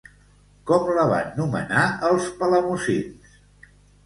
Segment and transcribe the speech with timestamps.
[0.71, 3.39] Com la van nomenar els palamosins?